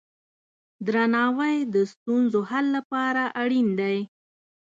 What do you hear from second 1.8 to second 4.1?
ستونزو حل لپاره اړین دی.